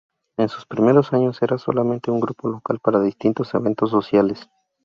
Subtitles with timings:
[0.39, 4.49] En sus primeros años, eran solamente un grupo local, para distintos eventos sociales.